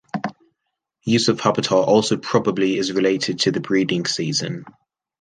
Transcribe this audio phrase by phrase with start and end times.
[1.03, 4.65] Use of habitat also probably is related to the breeding season.